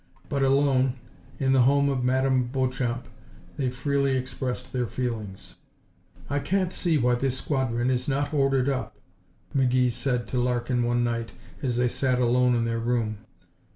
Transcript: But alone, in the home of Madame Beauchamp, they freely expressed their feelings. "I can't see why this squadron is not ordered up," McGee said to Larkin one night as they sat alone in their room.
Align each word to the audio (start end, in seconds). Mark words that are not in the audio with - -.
But 0.29 0.41
alone, 0.41 0.95
in 1.39 1.53
the 1.53 1.61
home 1.61 1.87
of 1.87 2.03
Madame 2.03 2.47
Beauchamp, 2.47 3.07
they 3.57 3.69
freely 3.69 4.17
expressed 4.17 4.73
their 4.73 4.87
feelings. 4.87 5.57
"I 6.27 6.39
can't 6.39 6.73
see 6.73 6.97
why 6.97 7.13
this 7.13 7.37
squadron 7.37 7.91
is 7.91 8.07
not 8.07 8.33
ordered 8.33 8.67
up," 8.67 8.97
McGee 9.55 9.91
said 9.91 10.25
to 10.29 10.39
Larkin 10.39 10.81
one 10.81 11.03
night 11.03 11.33
as 11.61 11.77
they 11.77 11.87
sat 11.87 12.19
alone 12.19 12.55
in 12.55 12.65
their 12.65 12.79
room. 12.79 13.19